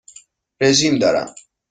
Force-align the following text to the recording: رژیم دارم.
رژیم 0.61 0.99
دارم. 0.99 1.35